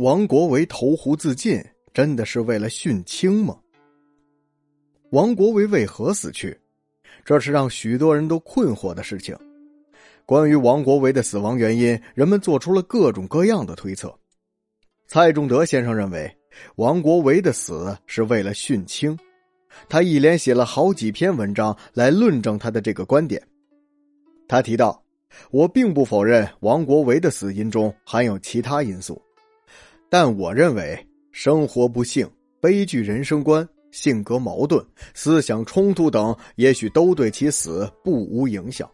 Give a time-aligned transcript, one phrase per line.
[0.00, 3.54] 王国维投湖自尽，真的是为了殉清吗？
[5.10, 6.58] 王国维为何死去？
[7.22, 9.36] 这是让许多人都困惑的事情。
[10.24, 14.10] 关于王国维的死亡原因，人们做出了各种各样的推测。
[15.06, 16.34] 蔡仲德先生认为，
[16.76, 19.14] 王国维的死是为了殉清，
[19.86, 23.46] 他一连写了好几篇文章来论证他的这个观点。
[24.48, 25.04] 他提到
[25.52, 29.20] ：“我并不否认王国维的死因中含有其他因素。”
[30.10, 30.98] 但我认为，
[31.30, 32.28] 生活不幸、
[32.60, 38.90] 悲剧人生观、性格矛盾、思想冲突等，也许都对其死不无影响，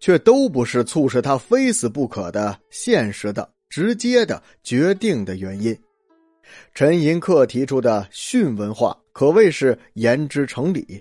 [0.00, 5.78] 却都不是促使他非死不可的现实的、直接的、决定的原因。
[6.74, 11.00] 陈寅恪提出的“训文化”可谓是言之成理，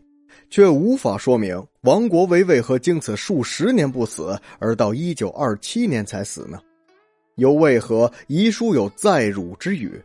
[0.52, 6.60] 却无法说明王国维为何经此数十年不死，而到一九二七年才死呢？
[7.38, 10.00] 又为何遗书有再辱之语？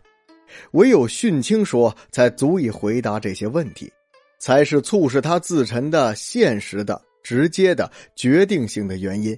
[0.72, 3.90] 唯有殉清说才足以回答这些问题，
[4.38, 9.36] 才是促使他自沉的现实的、直接的、决定性的原因。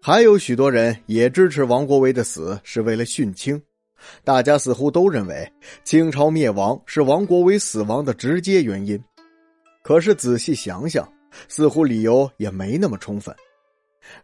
[0.00, 3.60] 还有许多人也支持王国维的死是为了殉清，
[4.24, 5.50] 大家似乎都认为
[5.84, 9.02] 清朝灭亡是王国维死亡的直接原因。
[9.82, 11.10] 可是仔细想想，
[11.48, 13.34] 似乎理由也没那么充分。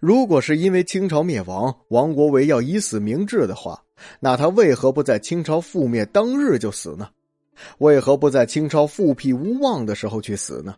[0.00, 3.83] 如果是因为清朝灭亡，王国维要以死明志的话，
[4.20, 7.08] 那他为何不在清朝覆灭当日就死呢？
[7.78, 10.75] 为何不在清朝复辟无望的时候去死呢？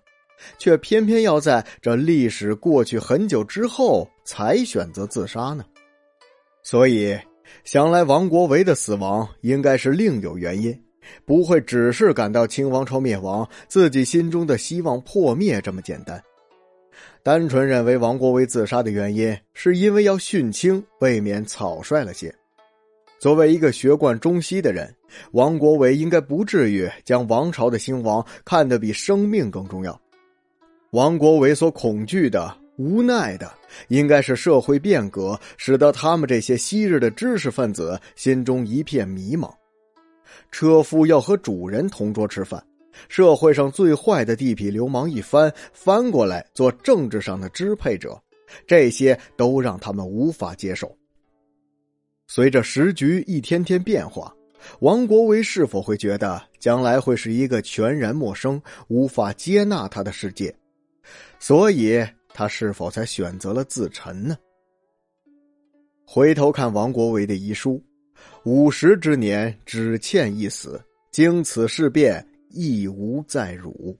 [0.58, 5.62] 却偏偏要在这历史过去很久之后才选择自杀呢？
[6.62, 7.14] 所以，
[7.64, 10.74] 想来王国维的死亡应该是另有原因，
[11.26, 16.22] 不会只是感到清王朝灭亡，自己心中的希望破灭这么简单。
[17.22, 22.34] 单纯认为王国维自杀的原因，是因为要殉清，未免草率了些。
[23.18, 24.94] 作为一个学贯中西的人，
[25.32, 30.00] 王国维应该不至于将王朝的兴亡看得比生命更重要。
[30.92, 33.52] 王国维所恐惧的、无奈的，
[33.88, 39.52] 应该是社会变革使得他们这些昔日的知识分子心中一片迷茫。
[40.50, 42.64] 车夫要和主人同桌吃饭。
[43.08, 48.20] 社会上最坏的地痞流氓一翻翻过来做政治上的支配者，
[48.66, 50.94] 这些都让他们无法接受。
[52.26, 54.34] 随着时局一天天变化，
[54.80, 60.54] 王国维是否会觉得将来会是一个全然陌生、无法接纳他的世界？
[61.40, 62.00] 所以
[62.32, 64.36] 他是否才选择了自沉呢？
[66.06, 67.82] 回头看王国维的遗书，
[68.44, 72.24] 五十之年只欠一死，经此事变。
[72.50, 73.96] 亦无再辱，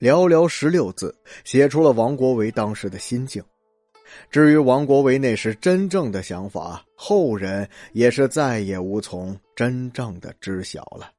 [0.00, 3.42] 寥寥十六字写出了王国维当时的心境。
[4.30, 11.10] 至于王国维那时真正的想法，后人也是再也无从真正的知晓了。